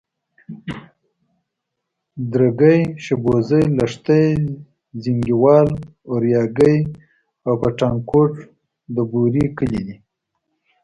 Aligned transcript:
درگۍ، 2.31 2.79
شبوزې، 3.03 3.61
لښتي، 3.77 4.25
زينگيوال، 5.03 5.67
اورياگی 6.11 6.77
او 7.47 7.53
پټانکوټ 7.61 8.33
د 8.95 8.97
بوري 9.11 9.45
کلي 9.57 9.81
دي. 9.87 9.95